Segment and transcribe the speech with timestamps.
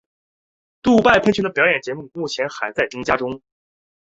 [0.81, 3.43] 杜拜喷泉的表演曲目目前还在增加中。